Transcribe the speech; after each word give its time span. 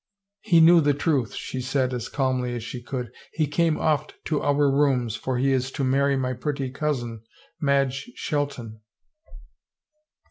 "He 0.41 0.61
knew 0.61 0.81
the 0.81 0.95
truth," 0.95 1.35
she 1.35 1.61
said 1.61 1.93
as 1.93 2.09
calmly 2.09 2.55
as 2.55 2.63
she 2.63 2.81
could." 2.81 3.11
He 3.35 3.45
came 3.45 3.77
oft 3.77 4.15
to 4.25 4.41
our 4.41 4.55
rooms 4.71 5.15
for 5.15 5.37
he 5.37 5.51
is 5.51 5.69
to 5.73 5.83
marry 5.83 6.17
my 6.17 6.33
pretty 6.33 6.71
cousin, 6.71 7.21
Madge 7.59 8.09
Shelton." 8.15 8.79